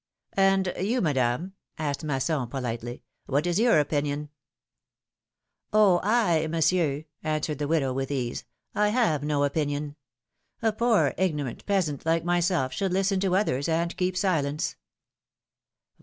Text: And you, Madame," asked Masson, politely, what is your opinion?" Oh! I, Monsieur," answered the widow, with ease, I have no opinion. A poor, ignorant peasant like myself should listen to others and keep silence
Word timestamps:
And 0.33 0.73
you, 0.79 0.99
Madame," 0.99 1.53
asked 1.77 2.03
Masson, 2.03 2.47
politely, 2.47 3.03
what 3.27 3.45
is 3.45 3.59
your 3.59 3.79
opinion?" 3.79 4.29
Oh! 5.73 5.99
I, 6.01 6.47
Monsieur," 6.47 7.05
answered 7.21 7.59
the 7.59 7.67
widow, 7.67 7.93
with 7.93 8.09
ease, 8.09 8.43
I 8.73 8.89
have 8.89 9.21
no 9.23 9.43
opinion. 9.43 9.95
A 10.63 10.71
poor, 10.73 11.13
ignorant 11.19 11.67
peasant 11.67 12.03
like 12.03 12.23
myself 12.25 12.73
should 12.73 12.93
listen 12.93 13.19
to 13.19 13.35
others 13.35 13.69
and 13.69 13.95
keep 13.95 14.17
silence 14.17 14.75